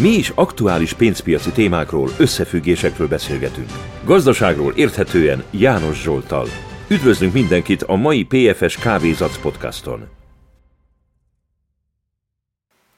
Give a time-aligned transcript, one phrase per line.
[0.00, 3.68] Mi is aktuális pénzpiaci témákról, összefüggésekről beszélgetünk.
[4.04, 6.46] Gazdaságról érthetően János Zsoltal.
[6.88, 10.08] Üdvözlünk mindenkit a mai PFS Kávézac podcaston.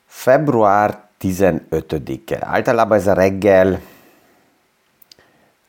[0.06, 2.38] Február 15-e.
[2.40, 3.80] Általában ez a reggel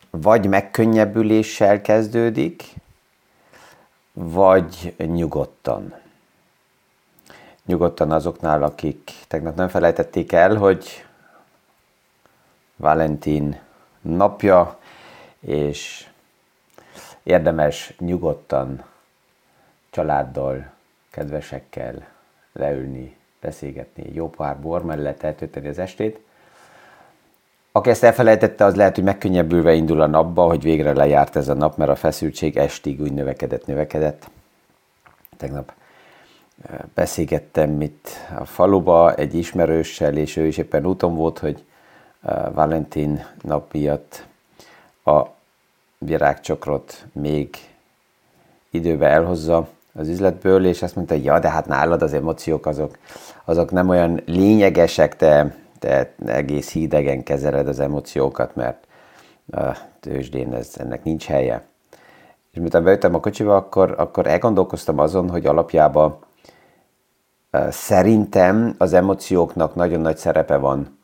[0.10, 2.64] vagy megkönnyebbüléssel kezdődik,
[4.14, 5.94] vagy nyugodtan.
[7.66, 11.06] Nyugodtan azoknál, akik tegnap nem felejtették el, hogy
[12.78, 13.60] Valentin
[14.02, 14.80] napja,
[15.40, 16.08] és
[17.24, 18.84] érdemes nyugodtan
[19.90, 20.72] családdal,
[21.12, 22.08] kedvesekkel
[22.54, 26.20] leülni, beszélgetni, jó pár bor mellett eltölteni az estét.
[27.72, 31.54] Aki ezt elfelejtette, az lehet, hogy megkönnyebbülve indul a napba, hogy végre lejárt ez a
[31.54, 34.30] nap, mert a feszültség estig úgy növekedett, növekedett.
[35.38, 35.74] Tegnap
[36.94, 41.64] beszélgettem itt a faluba egy ismerőssel, és ő is éppen úton volt, hogy
[42.54, 44.26] Valentin nap miatt
[45.04, 45.26] a
[45.98, 47.56] virágcsokrot még
[48.70, 52.98] időbe elhozza az üzletből, és azt mondta, ja, de hát nálad az emóciók azok,
[53.46, 58.88] azok nem olyan lényegesek, te, te egész hídegen kezeled az emóciókat, mert
[59.52, 61.64] a tőzsdén ez, ennek nincs helye.
[62.52, 66.18] És miután bejöttem a kocsiba, akkor, akkor elgondolkoztam azon, hogy alapjában
[67.70, 70.97] szerintem az emócióknak nagyon nagy szerepe van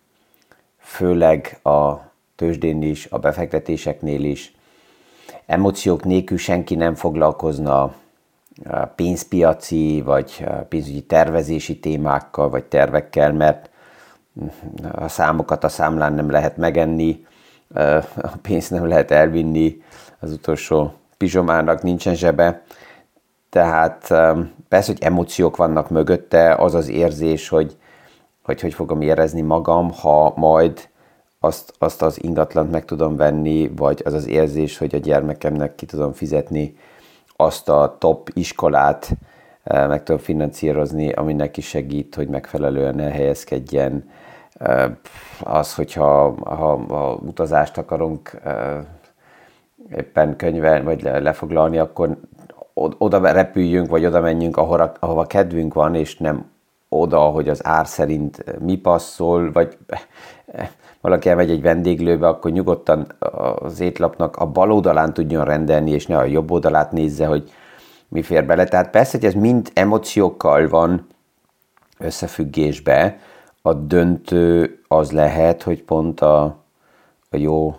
[0.83, 1.93] főleg a
[2.35, 4.53] tőzsdén is, a befektetéseknél is.
[5.45, 7.93] Emóciók nélkül senki nem foglalkozna
[8.95, 13.69] pénzpiaci vagy pénzügyi tervezési témákkal vagy tervekkel, mert
[14.91, 17.25] a számokat a számlán nem lehet megenni,
[18.15, 19.81] a pénzt nem lehet elvinni,
[20.19, 22.63] az utolsó pizsomának nincsen zsebe.
[23.49, 24.07] Tehát
[24.69, 27.77] persze, hogy emóciók vannak mögötte, az az érzés, hogy
[28.43, 30.89] hogy hogy fogom érezni magam, ha majd
[31.39, 35.85] azt, azt az ingatlant meg tudom venni, vagy az az érzés, hogy a gyermekemnek ki
[35.85, 36.75] tudom fizetni
[37.35, 39.09] azt a top iskolát,
[39.63, 44.09] eh, meg tudom finanszírozni, ami neki segít, hogy megfelelően elhelyezkedjen.
[44.53, 44.91] Eh,
[45.43, 48.77] az, hogyha ha, ha utazást akarunk eh,
[49.95, 52.17] éppen könyvel, vagy lefoglalni, akkor
[52.73, 56.51] oda repüljünk, vagy oda menjünk, ahova, ahova kedvünk van, és nem
[56.99, 59.77] oda, hogy az ár szerint mi passzol, vagy
[61.01, 63.07] valaki elmegy egy vendéglőbe, akkor nyugodtan
[63.55, 67.51] az étlapnak a bal oldalán tudjon rendelni, és ne a jobb oldalát nézze, hogy
[68.07, 68.63] mi fér bele.
[68.63, 71.07] Tehát persze, hogy ez mind emóciókkal van
[71.99, 73.19] összefüggésbe,
[73.61, 76.43] a döntő az lehet, hogy pont a,
[77.29, 77.75] a jó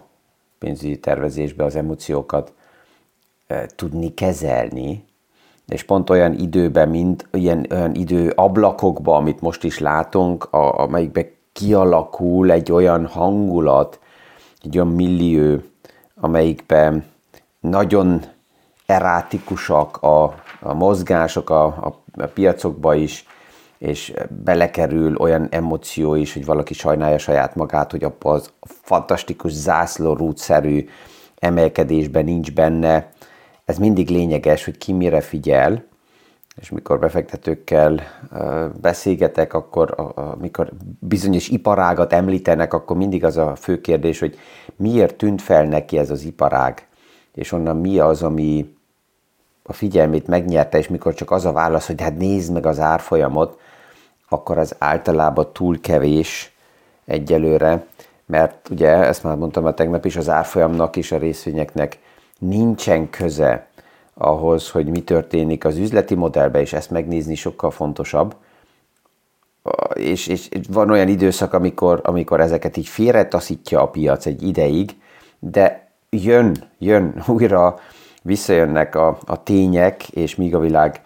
[0.58, 2.52] pénzügyi tervezésbe az emóciókat
[3.46, 5.04] e, tudni kezelni,
[5.68, 11.26] és pont olyan időben, mint olyan, olyan idő ablakokban, amit most is látunk, a, amelyikben
[11.52, 14.00] kialakul egy olyan hangulat,
[14.62, 15.58] egy olyan millió,
[16.20, 17.04] amelyikben
[17.60, 18.22] nagyon
[18.86, 20.22] erátikusak a,
[20.60, 23.26] a mozgások a, a, a piacokba is,
[23.78, 24.14] és
[24.44, 30.88] belekerül olyan emóció is, hogy valaki sajnálja saját magát, hogy abban az fantasztikus zászlórútszerű
[31.38, 33.12] emelkedésben nincs benne,
[33.64, 35.84] ez mindig lényeges, hogy ki mire figyel,
[36.60, 38.02] és mikor befektetőkkel
[38.80, 44.38] beszélgetek, akkor amikor bizonyos iparágat említenek, akkor mindig az a fő kérdés, hogy
[44.76, 46.86] miért tűnt fel neki ez az iparág,
[47.34, 48.74] és onnan mi az, ami
[49.62, 53.58] a figyelmét megnyerte, és mikor csak az a válasz, hogy hát nézd meg az árfolyamot,
[54.28, 56.52] akkor az általában túl kevés
[57.04, 57.86] egyelőre,
[58.26, 61.98] mert ugye, ezt már mondtam a tegnap is, az árfolyamnak és a részvényeknek
[62.38, 63.66] nincsen köze
[64.14, 68.36] ahhoz, hogy mi történik az üzleti modellben, és ezt megnézni sokkal fontosabb.
[69.94, 74.96] És, és van olyan időszak, amikor, amikor ezeket így félretaszítja a piac egy ideig,
[75.38, 77.78] de jön, jön újra,
[78.22, 81.02] visszajönnek a, a tények, és míg a világ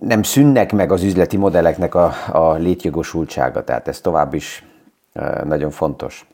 [0.00, 4.64] nem szűnnek meg az üzleti modelleknek a, a létjogosultsága, tehát ez tovább is
[5.44, 6.26] nagyon fontos.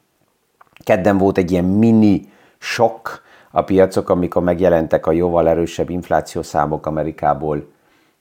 [0.85, 7.67] Kedden volt egy ilyen mini sok a piacok, amikor megjelentek a jóval erősebb inflációszámok Amerikából,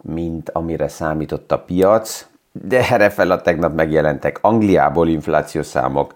[0.02, 6.16] mint amire számított a piac, de erre fel a tegnap megjelentek Angliából inflációszámok,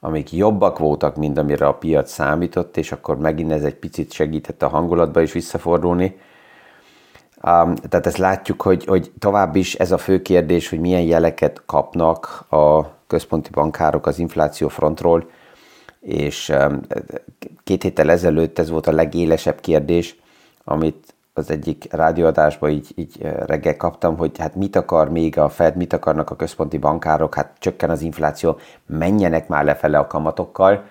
[0.00, 4.62] amik jobbak voltak, mint amire a piac számított, és akkor megint ez egy picit segített
[4.62, 6.18] a hangulatba is visszafordulni.
[7.44, 11.62] Um, tehát ezt látjuk, hogy, hogy tovább is ez a fő kérdés, hogy milyen jeleket
[11.66, 15.30] kapnak a központi bankárok az infláció frontról,
[16.02, 16.52] és
[17.64, 20.16] két héttel ezelőtt ez volt a legélesebb kérdés,
[20.64, 25.76] amit az egyik rádióadásban így, így reggel kaptam, hogy hát mit akar még a Fed,
[25.76, 30.84] mit akarnak a központi bankárok, hát csökken az infláció, menjenek már lefele a kamatokkal,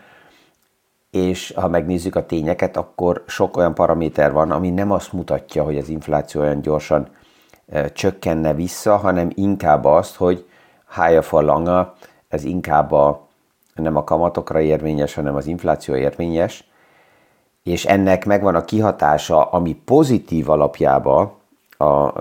[1.12, 5.78] és ha megnézzük a tényeket, akkor sok olyan paraméter van, ami nem azt mutatja, hogy
[5.78, 7.08] az infláció olyan gyorsan
[7.94, 10.46] csökkenne vissza, hanem inkább azt, hogy
[10.96, 11.92] higher for longer,
[12.28, 13.28] ez inkább a,
[13.74, 16.70] nem a kamatokra érvényes, hanem az infláció érvényes,
[17.64, 21.40] és ennek megvan a kihatása, ami pozitív alapjába
[21.78, 22.14] a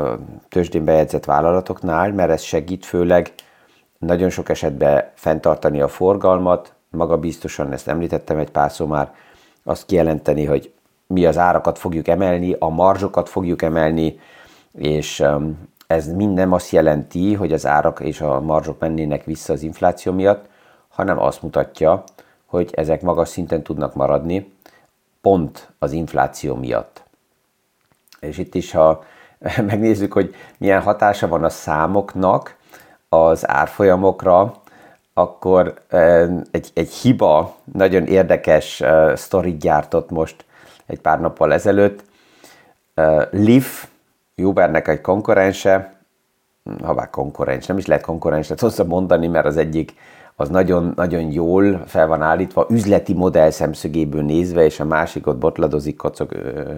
[0.48, 3.32] tőzsdén bejegyzett vállalatoknál, mert ez segít főleg
[3.98, 9.14] nagyon sok esetben fenntartani a forgalmat, maga biztosan, ezt említettem egy pár szó már,
[9.64, 10.72] azt kijelenteni, hogy
[11.06, 14.18] mi az árakat fogjuk emelni, a marzsokat fogjuk emelni,
[14.72, 15.24] és
[15.86, 20.48] ez minden azt jelenti, hogy az árak és a marzsok mennének vissza az infláció miatt,
[20.90, 22.04] hanem azt mutatja,
[22.46, 24.52] hogy ezek magas szinten tudnak maradni,
[25.20, 27.02] pont az infláció miatt.
[28.20, 29.04] És itt is, ha
[29.66, 32.56] megnézzük, hogy milyen hatása van a számoknak
[33.08, 34.54] az árfolyamokra,
[35.14, 35.74] akkor
[36.50, 38.82] egy, egy hiba, nagyon érdekes
[39.14, 40.44] sztorit gyártott most
[40.86, 42.02] egy pár nappal ezelőtt.
[43.30, 43.86] Leaf,
[44.36, 45.94] Ubernek egy konkurense,
[46.82, 49.94] ha bár konkurens, nem is lehet konkurens, lehet hozzá mondani, mert az egyik
[50.40, 55.38] az nagyon, nagyon jól fel van állítva, üzleti modell szemszögéből nézve, és a másik ott
[55.38, 56.30] botladozik, kocog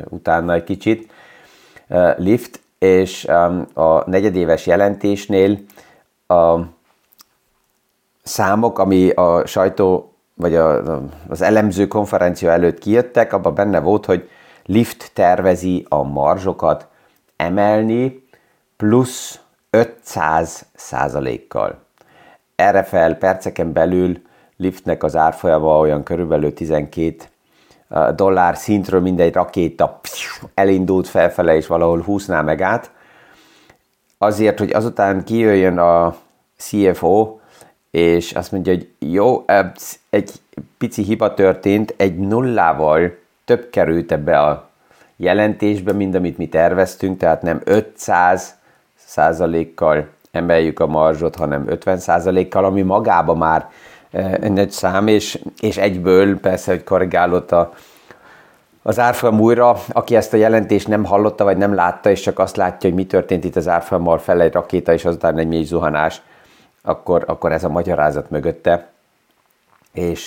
[0.08, 1.12] utána egy kicsit.
[2.16, 3.24] Lift, és
[3.74, 5.58] a negyedéves jelentésnél
[6.26, 6.58] a
[8.22, 10.82] számok, ami a sajtó vagy a,
[11.28, 14.28] az elemző konferencia előtt kijöttek, abban benne volt, hogy
[14.64, 16.86] Lift tervezi a marzsokat
[17.36, 18.26] emelni
[18.76, 21.81] plusz 500 százalékkal.
[22.54, 24.22] Erre fel perceken belül
[24.56, 27.16] Liftnek az árfolyama olyan körülbelül 12
[28.14, 30.00] dollár szintről mindegy rakéta
[30.54, 32.90] elindult felfele, és valahol húzná meg át.
[34.18, 36.16] Azért, hogy azután kijöjjön a
[36.56, 37.38] CFO,
[37.90, 39.44] és azt mondja, hogy jó,
[40.10, 40.32] egy
[40.78, 44.70] pici hiba történt, egy nullával több került ebbe a
[45.16, 48.54] jelentésbe, mint amit mi terveztünk, tehát nem 500
[48.94, 53.70] százalékkal emeljük a marzsot, hanem 50 százalékkal, ami magába már
[54.12, 57.72] egy nagy szám, és, és egyből persze, hogy korrigálott a,
[58.82, 62.56] az árfolyam újra, aki ezt a jelentést nem hallotta, vagy nem látta, és csak azt
[62.56, 66.22] látja, hogy mi történt itt az árfolyammal fel egy rakéta, és azután egy mély zuhanás,
[66.82, 68.88] akkor, akkor ez a magyarázat mögötte.
[69.92, 70.26] És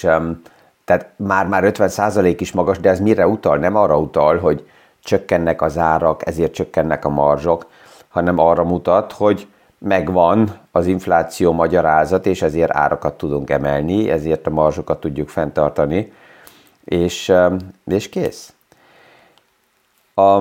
[0.85, 3.57] tehát már-már 50% is magas, de ez mire utal?
[3.57, 4.69] Nem arra utal, hogy
[5.03, 7.65] csökkennek az árak, ezért csökkennek a marzsok,
[8.09, 9.47] hanem arra mutat, hogy
[9.85, 16.11] megvan az infláció magyarázat, és ezért árakat tudunk emelni, ezért a marzsokat tudjuk fenntartani,
[16.83, 18.53] és, um, és kész.
[20.15, 20.39] A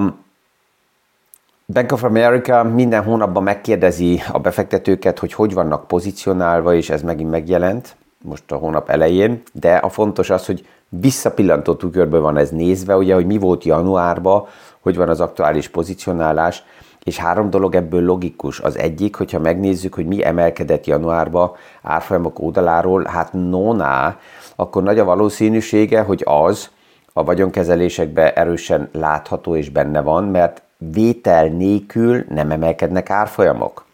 [1.66, 7.30] Bank of America minden hónapban megkérdezi a befektetőket, hogy hogy vannak pozícionálva, és ez megint
[7.30, 12.96] megjelent most a hónap elején, de a fontos az, hogy visszapillantó tükörbe van ez nézve,
[12.96, 14.46] ugye, hogy mi volt januárban,
[14.80, 16.64] hogy van az aktuális pozicionálás,
[17.04, 18.60] és három dolog ebből logikus.
[18.60, 21.52] Az egyik, hogyha megnézzük, hogy mi emelkedett januárban
[21.82, 24.18] árfolyamok oldaláról, hát noná,
[24.56, 26.70] akkor nagy a valószínűsége, hogy az
[27.12, 33.84] a vagyonkezelésekben erősen látható és benne van, mert vétel nélkül nem emelkednek árfolyamok.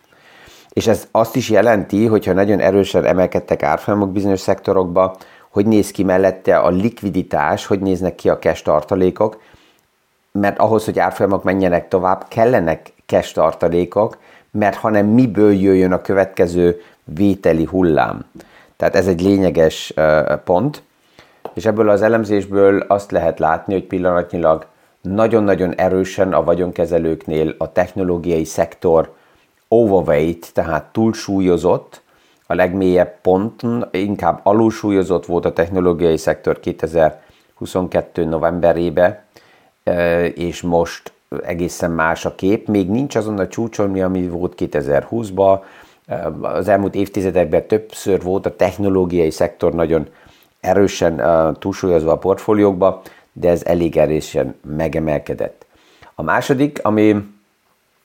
[0.69, 5.17] És ez azt is jelenti, hogyha nagyon erősen emelkedtek árfolyamok bizonyos szektorokba,
[5.51, 9.41] hogy néz ki mellette a likviditás, hogy néznek ki a cash tartalékok,
[10.33, 14.19] mert ahhoz, hogy árfolyamok menjenek tovább, kellenek cash tartalékok,
[14.51, 18.25] mert hanem miből jöjjön a következő vételi hullám.
[18.77, 19.95] Tehát ez egy lényeges
[20.45, 20.83] pont,
[21.55, 24.67] és ebből az elemzésből azt lehet látni, hogy pillanatnyilag
[25.01, 29.15] nagyon-nagyon erősen a vagyonkezelőknél a technológiai szektor
[29.69, 32.03] overweight, tehát túlsúlyozott,
[32.47, 38.25] a legmélyebb ponton, inkább alulsúlyozott volt a technológiai szektor 2022.
[38.25, 39.25] novemberébe,
[40.35, 41.13] és most
[41.45, 42.69] egészen más a kép.
[42.69, 45.61] Még nincs azon a csúcson, mi ami volt 2020-ban.
[46.41, 50.09] Az elmúlt évtizedekben többször volt a technológiai szektor nagyon
[50.61, 51.23] erősen
[51.59, 55.67] túlsúlyozva a portfóliókba, de ez elég erősen megemelkedett.
[56.15, 57.17] A második, ami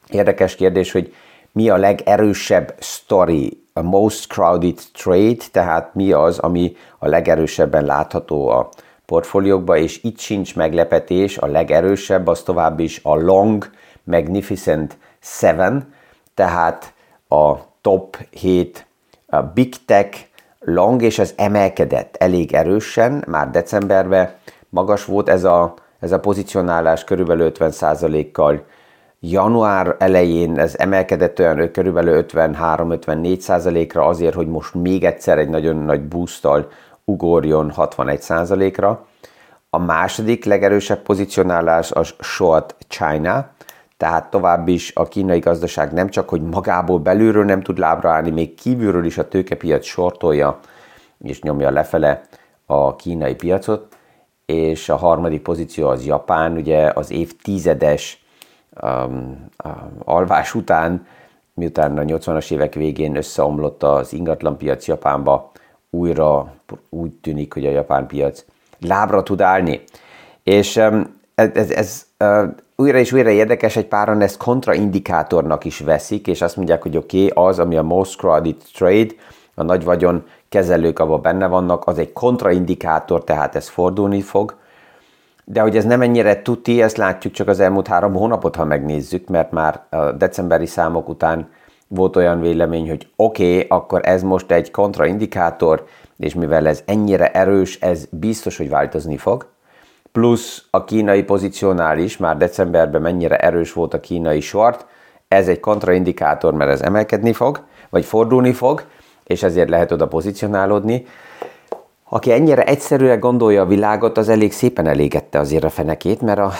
[0.09, 1.13] érdekes kérdés, hogy
[1.51, 8.47] mi a legerősebb story, a most crowded trade, tehát mi az, ami a legerősebben látható
[8.47, 8.69] a
[9.05, 13.69] portfóliókba, és itt sincs meglepetés, a legerősebb az tovább is a Long
[14.03, 15.93] Magnificent Seven,
[16.33, 16.93] tehát
[17.27, 18.85] a top 7
[19.27, 20.17] a Big Tech
[20.59, 24.33] Long, és ez emelkedett elég erősen, már decemberben
[24.69, 28.65] magas volt ez a, ez a pozicionálás körülbelül 50%-kal.
[29.19, 36.07] Január elején ez emelkedett olyan körülbelül 53-54%-ra azért, hogy most még egyszer egy nagyon nagy
[36.07, 36.67] boosttal
[37.05, 39.05] ugorjon 61%-ra.
[39.69, 43.49] A második legerősebb pozicionálás az short China,
[43.97, 48.29] tehát tovább is a kínai gazdaság nem csak, hogy magából belülről nem tud lábra állni,
[48.29, 50.59] még kívülről is a tőkepiac sortolja
[51.23, 52.21] és nyomja lefele
[52.65, 53.95] a kínai piacot,
[54.45, 58.25] és a harmadik pozíció az Japán, ugye az évtizedes
[58.81, 61.07] um, um, alvás után,
[61.53, 65.51] miután a 80-as évek végén összeomlott az ingatlanpiac Japánba,
[65.95, 66.53] újra
[66.89, 68.45] úgy tűnik, hogy a japán piac
[68.79, 69.81] lábra tud állni.
[70.43, 70.77] És
[71.35, 72.05] ez, ez, ez
[72.75, 77.25] újra és újra érdekes, egy páran ezt kontraindikátornak is veszik, és azt mondják, hogy oké,
[77.25, 79.13] okay, az, ami a most crowded trade,
[79.55, 84.55] a nagy vagyon kezelők abban benne vannak, az egy kontraindikátor, tehát ez fordulni fog.
[85.43, 89.27] De hogy ez nem ennyire tuti, ezt látjuk csak az elmúlt három hónapot, ha megnézzük,
[89.27, 91.49] mert már a decemberi számok után
[91.87, 95.85] volt olyan vélemény, hogy oké, okay, akkor ez most egy kontraindikátor,
[96.17, 99.47] és mivel ez ennyire erős, ez biztos, hogy változni fog.
[100.11, 104.85] Plusz a kínai pozíciónál is, már decemberben mennyire erős volt a kínai short,
[105.27, 108.83] ez egy kontraindikátor, mert ez emelkedni fog, vagy fordulni fog,
[109.23, 111.05] és ezért lehet oda pozícionálódni.
[112.09, 116.51] Aki ennyire egyszerűen gondolja a világot, az elég szépen elégette azért a fenekét, mert a,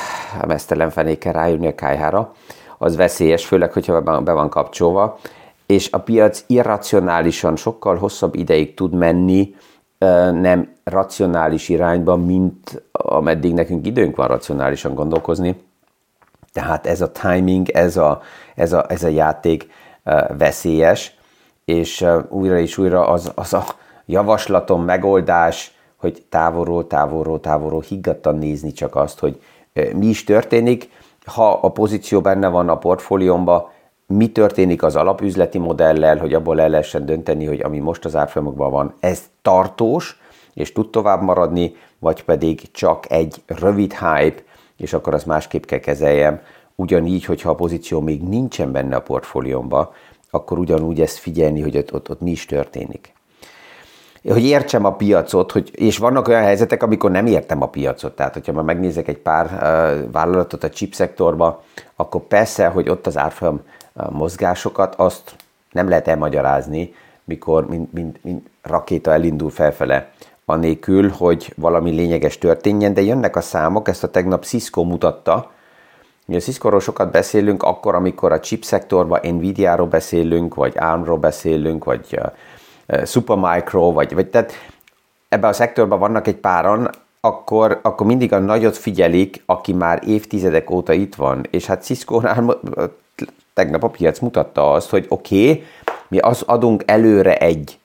[0.42, 2.34] a mesztelen fenék kell rájönni a kájhára.
[2.78, 5.20] Az veszélyes, főleg, hogyha be van kapcsolva.
[5.66, 9.56] És a piac irracionálisan sokkal hosszabb ideig tud menni,
[10.32, 15.64] nem racionális irányba, mint ameddig nekünk időnk van racionálisan gondolkozni.
[16.54, 18.22] Tehát ez a timing, ez a,
[18.56, 19.70] ez a, ez a játék
[20.38, 21.18] veszélyes,
[21.66, 23.64] és újra és újra az, az a
[24.06, 29.42] javaslatom, megoldás, hogy távolról, távolról, távolról higgadtan nézni csak azt, hogy
[29.94, 30.90] mi is történik,
[31.26, 33.72] ha a pozíció benne van a portfóliómba,
[34.08, 38.72] mi történik az alapüzleti modellel, hogy abból el lehessen dönteni, hogy ami most az árfolyamokban
[38.72, 40.20] van, ez tartós,
[40.54, 44.44] és tud tovább maradni, vagy pedig csak egy rövid hype,
[44.78, 46.42] és akkor azt másképp kell kezeljem.
[46.76, 49.94] Ugyanígy, hogyha a pozíció még nincsen benne a portfóliómba,
[50.30, 53.15] akkor ugyanúgy ezt figyelni, hogy ott, ott, ott mi is történik.
[54.28, 58.16] Hogy értsem a piacot, hogy, és vannak olyan helyzetek, amikor nem értem a piacot.
[58.16, 61.64] Tehát, hogyha már megnézek egy pár uh, vállalatot a chip szektorba,
[61.96, 63.62] akkor persze, hogy ott az árfolyam
[63.94, 65.36] uh, mozgásokat, azt
[65.72, 70.12] nem lehet elmagyarázni, mikor mint, mint, mint rakéta elindul felfele,
[70.46, 75.52] anélkül, hogy valami lényeges történjen, de jönnek a számok, ezt a tegnap Cisco mutatta,
[76.26, 81.84] mi a Cisco-ról sokat beszélünk akkor, amikor a chip szektorban Nvidia-ról beszélünk, vagy ARM-ról beszélünk,
[81.84, 82.20] vagy
[83.06, 84.54] Supermicro, vagy, vagy tehát
[85.30, 86.90] ebben a szektorban vannak egy páran,
[87.22, 91.46] akkor, akkor mindig a nagyot figyelik, aki már évtizedek óta itt van.
[91.50, 92.60] És hát Cisco-nál
[93.54, 95.64] tegnap a piac mutatta azt, hogy oké, okay,
[96.08, 97.80] mi az adunk előre egy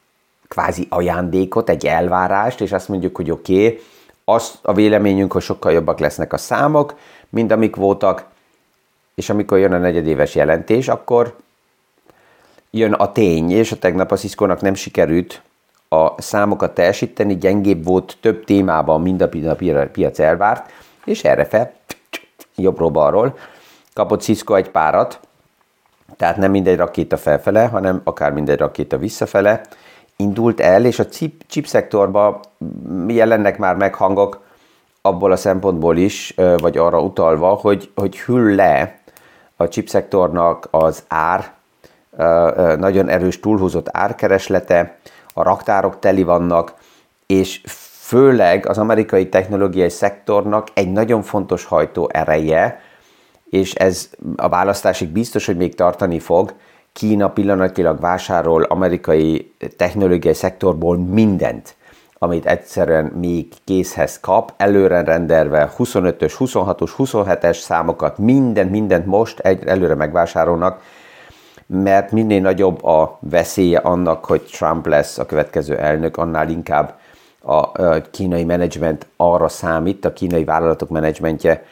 [0.49, 3.80] kvázi ajándékot, egy elvárást, és azt mondjuk, hogy oké, okay,
[4.25, 6.95] az a véleményünk, hogy sokkal jobbak lesznek a számok,
[7.28, 8.25] mint amik voltak,
[9.14, 11.37] és amikor jön a negyedéves jelentés, akkor
[12.70, 15.42] jön a tény, és a tegnap a cisco nem sikerült
[15.88, 19.28] a számokat teljesíteni, gyengébb volt több témában, mind a
[19.92, 20.70] piac elvárt,
[21.04, 21.72] és erre fel,
[22.56, 23.36] jobbról-balról
[23.94, 25.20] kapott Cisco egy párat,
[26.16, 29.60] tehát nem mindegy rakéta felfele, hanem akár mindegy rakéta visszafele,
[30.16, 31.06] indult el, és a
[31.48, 32.40] chip, szektorban
[33.06, 34.40] jelennek már meg hangok
[35.02, 39.00] abból a szempontból is, vagy arra utalva, hogy, hogy hüll le
[39.56, 41.52] a chip szektornak az ár,
[42.76, 44.98] nagyon erős túlhúzott árkereslete,
[45.34, 46.74] a raktárok teli vannak,
[47.26, 47.60] és
[48.10, 52.80] főleg az amerikai technológiai szektornak egy nagyon fontos hajtó ereje,
[53.50, 56.54] és ez a választásig biztos, hogy még tartani fog,
[56.92, 61.76] Kína pillanatilag vásárol amerikai technológiai szektorból mindent,
[62.18, 69.66] amit egyszerűen még készhez kap, előre rendelve 25-ös, 26-os, 27-es számokat, mindent, mindent most egy,
[69.66, 70.82] előre megvásárolnak,
[71.72, 76.98] mert minél nagyobb a veszélye annak, hogy Trump lesz a következő elnök, annál inkább
[77.42, 77.70] a
[78.10, 81.64] kínai menedzsment arra számít, a kínai vállalatok menedzsmentje,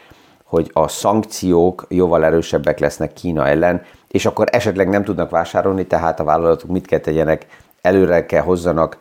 [0.44, 6.20] hogy a szankciók jóval erősebbek lesznek Kína ellen, és akkor esetleg nem tudnak vásárolni, tehát
[6.20, 7.46] a vállalatok mit kell tegyenek,
[7.82, 8.98] előre kell hozzanak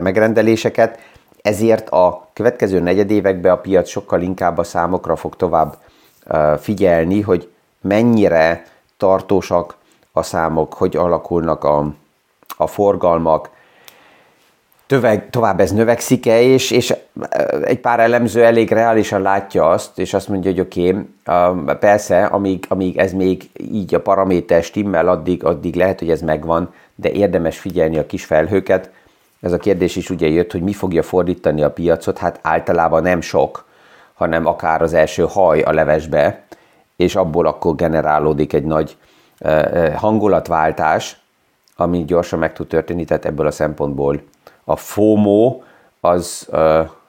[0.00, 0.98] megrendeléseket,
[1.42, 5.76] ezért a következő negyedévekben a piac sokkal inkább a számokra fog tovább
[6.60, 8.64] figyelni, hogy mennyire
[8.96, 9.76] tartósak
[10.16, 11.92] a számok, hogy alakulnak a,
[12.56, 13.50] a forgalmak.
[14.86, 16.94] töveg, tovább ez növekszik-e, és, és
[17.64, 22.64] egy pár elemző elég reálisan látja azt, és azt mondja, hogy oké, okay, persze, amíg,
[22.68, 27.58] amíg ez még így a paraméter stimmel, addig, addig lehet, hogy ez megvan, de érdemes
[27.58, 28.90] figyelni a kis felhőket.
[29.40, 33.20] Ez a kérdés is ugye jött, hogy mi fogja fordítani a piacot, hát általában nem
[33.20, 33.64] sok,
[34.14, 36.44] hanem akár az első haj a levesbe,
[36.96, 38.96] és abból akkor generálódik egy nagy
[39.94, 41.20] hangulatváltás,
[41.76, 44.22] ami gyorsan meg tud történni, tehát ebből a szempontból
[44.64, 45.60] a FOMO
[46.00, 46.48] az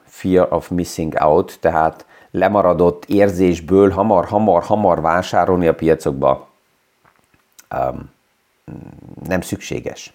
[0.04, 6.48] fear of missing out, tehát lemaradott érzésből hamar, hamar, hamar vásárolni a piacokba
[7.74, 8.10] um,
[9.28, 10.12] nem szükséges.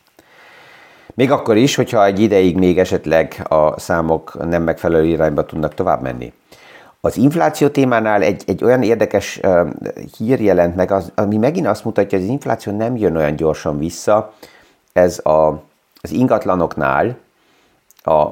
[1.15, 6.01] Még akkor is, hogyha egy ideig még esetleg a számok nem megfelelő irányba tudnak tovább
[6.01, 6.33] menni.
[7.05, 9.39] Az infláció témánál egy, egy olyan érdekes
[10.17, 13.77] hír jelent meg, az, ami megint azt mutatja, hogy az infláció nem jön olyan gyorsan
[13.77, 14.33] vissza.
[14.93, 15.47] Ez a,
[16.01, 17.17] az ingatlanoknál
[18.03, 18.27] a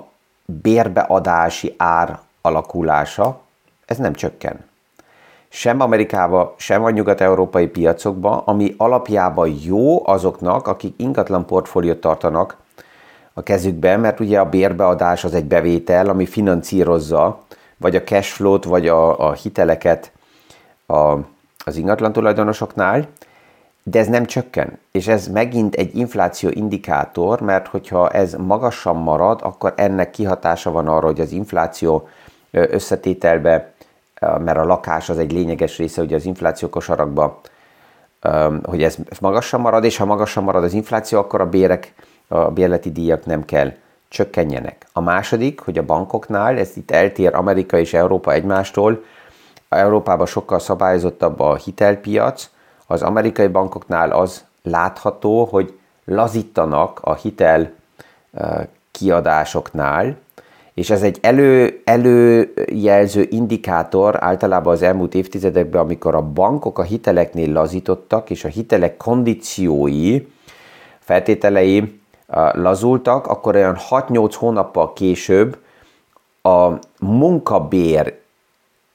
[0.46, 3.40] bérbeadási ár alakulása,
[3.86, 4.66] ez nem csökken.
[5.50, 12.58] Sem Amerikába, sem a nyugat-európai piacokba, ami alapjában jó azoknak, akik ingatlan portfóliót tartanak
[13.34, 17.40] a kezükben, mert ugye a bérbeadás az egy bevétel, ami financírozza
[17.82, 20.12] vagy a cashflow-t, vagy a, a hiteleket
[20.86, 21.18] a,
[21.66, 23.08] az ingatlan tulajdonosoknál,
[23.84, 24.80] de ez nem csökken.
[24.92, 30.88] És ez megint egy infláció indikátor, mert hogyha ez magasan marad, akkor ennek kihatása van
[30.88, 32.08] arra, hogy az infláció
[32.52, 33.74] összetételbe,
[34.20, 37.42] mert a lakás az egy lényeges része ugye az infláció kosarakba,
[38.64, 41.94] hogy ez magasan marad, és ha magasan marad az infláció, akkor a bérek,
[42.28, 43.72] a bérleti díjak nem kell
[44.12, 44.86] csökkenjenek.
[44.94, 49.04] A második, hogy a bankoknál, ez itt eltér Amerika és Európa egymástól,
[49.70, 52.50] Európában sokkal szabályozottabb a hitelpiac,
[52.88, 57.72] az amerikai bankoknál az látható, hogy lazítanak a hitel
[58.92, 60.18] kiadásoknál,
[60.74, 67.52] és ez egy elő, előjelző indikátor általában az elmúlt évtizedekben, amikor a bankok a hiteleknél
[67.52, 70.28] lazítottak, és a hitelek kondíciói,
[71.00, 72.01] feltételei
[72.54, 75.58] lazultak, akkor olyan 6-8 hónappal később
[76.42, 78.20] a munkabér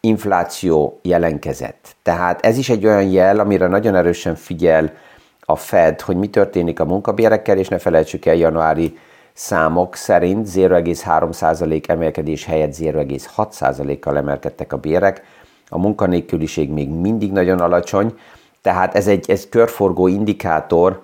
[0.00, 1.96] infláció jelenkezett.
[2.02, 4.92] Tehát ez is egy olyan jel, amire nagyon erősen figyel
[5.40, 8.98] a Fed, hogy mi történik a munkabérekkel, és ne felejtsük el januári
[9.32, 15.22] számok szerint 0,3% emelkedés helyett 0,6%-kal emelkedtek a bérek.
[15.68, 18.18] A munkanélküliség még mindig nagyon alacsony,
[18.62, 21.02] tehát ez egy ez körforgó indikátor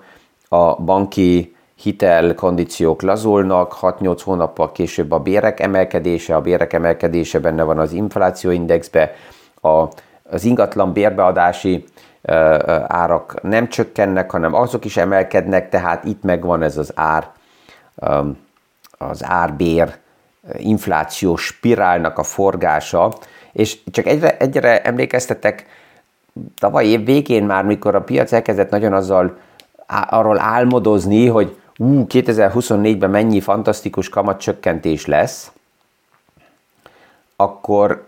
[0.49, 7.79] a banki hitelkondíciók lazulnak, 6-8 hónappal később a bérek emelkedése, a bérek emelkedése benne van
[7.79, 9.15] az inflációindexbe,
[9.61, 9.87] a,
[10.23, 11.85] az ingatlan bérbeadási
[12.87, 17.29] árak nem csökkennek, hanem azok is emelkednek, tehát itt megvan ez az ár,
[18.97, 19.95] az árbér
[20.57, 23.13] inflációs spirálnak a forgása,
[23.51, 25.65] és csak egyre, egyre emlékeztetek,
[26.59, 29.37] tavaly év végén már, mikor a piac elkezdett nagyon azzal
[30.09, 35.51] arról álmodozni, hogy ú, 2024-ben mennyi fantasztikus kamatcsökkentés lesz,
[37.35, 38.05] akkor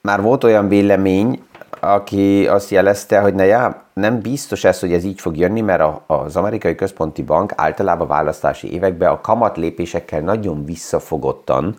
[0.00, 1.42] már volt olyan vélemény,
[1.80, 5.82] aki azt jelezte, hogy ne já, nem biztos ez, hogy ez így fog jönni, mert
[6.06, 11.76] az amerikai központi bank általában választási években a kamatlépésekkel nagyon visszafogottan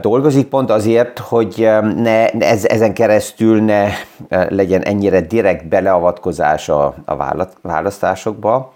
[0.00, 3.88] dolgozik, pont azért, hogy ne, ez, ezen keresztül ne
[4.28, 8.72] legyen ennyire direkt beleavatkozás a, a választásokba,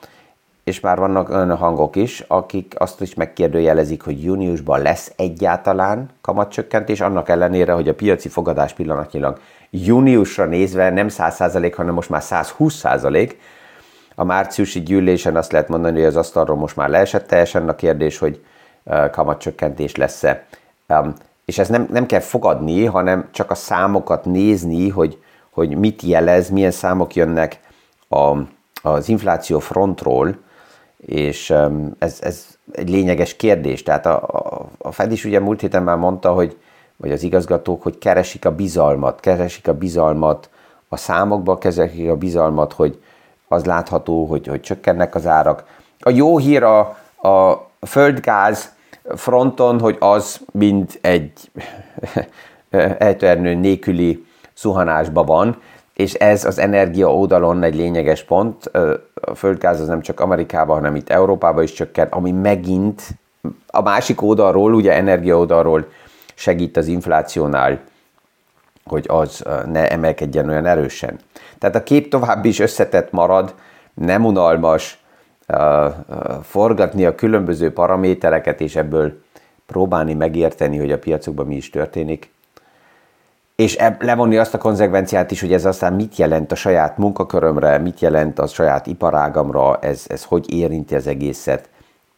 [0.64, 7.00] és már vannak olyan hangok is, akik azt is megkérdőjelezik, hogy júniusban lesz egyáltalán kamatcsökkentés,
[7.00, 13.32] annak ellenére, hogy a piaci fogadás pillanatnyilag júniusra nézve nem 100%, hanem most már 120%.
[14.14, 18.18] A márciusi gyűlésen azt lehet mondani, hogy az asztalról most már leesett teljesen a kérdés,
[18.18, 18.44] hogy
[19.10, 20.44] kamatcsökkentés lesz-e.
[21.44, 26.48] És ezt nem, nem kell fogadni, hanem csak a számokat nézni, hogy, hogy mit jelez,
[26.48, 27.60] milyen számok jönnek
[28.08, 28.36] a,
[28.82, 30.36] az infláció frontról,
[31.06, 31.54] és
[31.98, 33.82] ez, ez egy lényeges kérdés.
[33.82, 36.56] Tehát a, a, a Fed is ugye múlt héten már mondta, hogy,
[36.96, 40.50] vagy az igazgatók, hogy keresik a bizalmat, keresik a bizalmat
[40.88, 43.02] a számokba, keresik a bizalmat, hogy
[43.48, 45.64] az látható, hogy, hogy csökkennek az árak.
[46.00, 46.78] A jó hír a,
[47.28, 48.72] a földgáz
[49.16, 51.32] fronton, hogy az mind egy
[52.98, 55.62] eltörnő nélküli zuhanásban van,
[56.00, 58.66] és ez az energia oldalon egy lényeges pont.
[59.14, 63.02] A földgáz az nem csak Amerikában, hanem itt Európában is csökken, ami megint
[63.66, 65.86] a másik oldalról, ugye energia oldalról
[66.34, 67.80] segít az inflációnál,
[68.84, 71.18] hogy az ne emelkedjen olyan erősen.
[71.58, 73.54] Tehát a kép tovább is összetett marad,
[73.94, 74.98] nem unalmas,
[76.42, 79.22] forgatni a különböző paramétereket, és ebből
[79.66, 82.30] próbálni megérteni, hogy a piacokban mi is történik,
[83.60, 88.00] és levonni azt a konzekvenciát is, hogy ez aztán mit jelent a saját munkakörömre, mit
[88.00, 91.68] jelent a saját iparágamra, ez, ez hogy érinti az egészet,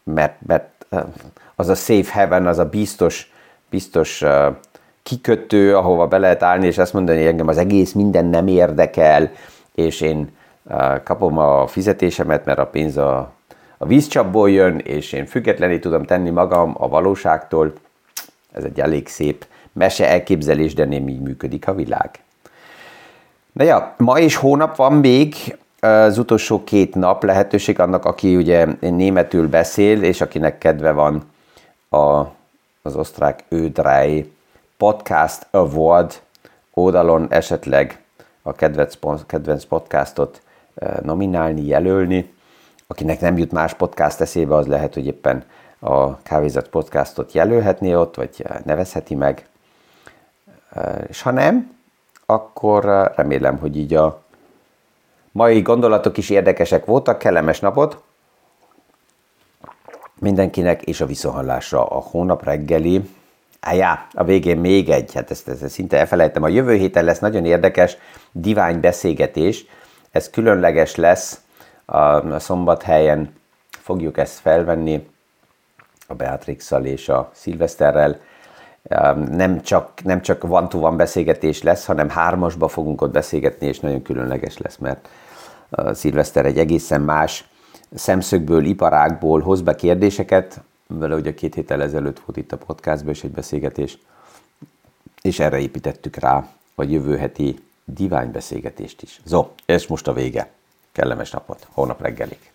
[0.03, 0.85] mert, mert
[1.55, 3.31] az a safe heaven, az a biztos,
[3.69, 4.23] biztos
[5.03, 9.31] kikötő, ahova be lehet állni, és azt mondani, hogy engem az egész minden nem érdekel,
[9.75, 10.35] és én
[11.03, 13.31] kapom a fizetésemet, mert a pénz a,
[13.77, 17.73] a vízcsapból jön, és én függetlenül tudom tenni magam a valóságtól.
[18.53, 22.09] Ez egy elég szép mese elképzelés, de nem így működik a világ.
[23.51, 25.35] De ja, ma és hónap van még
[25.79, 31.23] az utolsó két nap lehetőség annak, aki ugye németül beszél, és akinek kedve van
[31.89, 32.25] a,
[32.81, 34.33] az osztrák Ödrei
[34.77, 36.21] Podcast Award
[36.73, 38.01] oldalon esetleg
[38.41, 40.41] a kedvenc, kedvenc podcastot
[41.01, 42.33] nominálni, jelölni.
[42.87, 45.43] Akinek nem jut más podcast eszébe, az lehet, hogy éppen
[45.79, 49.47] a Kávézat podcastot jelölhetné ott, vagy nevezheti meg.
[51.07, 51.75] És ha nem,
[52.25, 54.21] akkor remélem, hogy így a
[55.31, 57.17] mai gondolatok is érdekesek voltak.
[57.17, 58.01] Kellemes napot
[60.19, 63.09] mindenkinek, és a viszonhallásra a hónap reggeli.
[63.59, 66.43] Ájá, a végén még egy, hát ezt, ezt szinte elfelejtem.
[66.43, 67.97] A jövő héten lesz nagyon érdekes
[68.31, 69.65] divány beszélgetés,
[70.11, 71.41] ez különleges lesz,
[71.85, 71.97] a,
[72.33, 73.35] a szombathelyen
[73.69, 75.09] fogjuk ezt felvenni,
[76.07, 78.19] a beatrix és a Szilveszterrel.
[79.29, 83.79] Nem csak, nem csak van to van beszélgetés lesz, hanem hármasba fogunk ott beszélgetni, és
[83.79, 85.09] nagyon különleges lesz, mert
[85.91, 87.47] Szilveszter egy egészen más
[87.95, 93.23] szemszögből, iparágból hoz be kérdéseket, vele ugye két héttel ezelőtt volt itt a podcastban is
[93.23, 93.97] egy beszélgetés,
[95.21, 99.21] és erre építettük rá a jövő heti divány beszélgetést is.
[99.25, 100.49] Zo, ez most a vége.
[100.91, 102.52] Kellemes napot, holnap reggelig.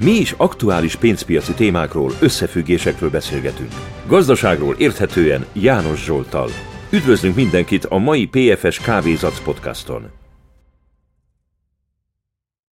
[0.00, 3.72] Mi is aktuális pénzpiaci témákról, összefüggésekről beszélgetünk.
[4.06, 6.48] Gazdaságról érthetően János Zsoltal.
[6.90, 10.21] Üdvözlünk mindenkit a mai PFS Kávézac podcaston!